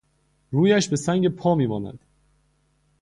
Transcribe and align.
رویش 0.51 0.87
به 0.89 0.95
سنگ 0.95 1.27
پا 1.27 1.55
میماند! 1.55 1.99